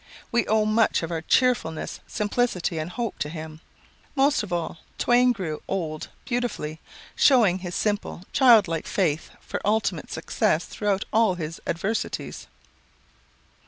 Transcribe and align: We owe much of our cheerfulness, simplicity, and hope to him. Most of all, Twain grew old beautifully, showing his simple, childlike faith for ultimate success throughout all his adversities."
We 0.31 0.47
owe 0.47 0.65
much 0.65 1.03
of 1.03 1.11
our 1.11 1.21
cheerfulness, 1.21 1.99
simplicity, 2.07 2.79
and 2.79 2.89
hope 2.89 3.19
to 3.19 3.29
him. 3.29 3.61
Most 4.15 4.41
of 4.41 4.51
all, 4.51 4.79
Twain 4.97 5.31
grew 5.31 5.61
old 5.67 6.07
beautifully, 6.25 6.79
showing 7.15 7.59
his 7.59 7.75
simple, 7.75 8.23
childlike 8.33 8.87
faith 8.87 9.29
for 9.39 9.61
ultimate 9.63 10.09
success 10.11 10.65
throughout 10.65 11.05
all 11.13 11.35
his 11.35 11.61
adversities." 11.67 12.47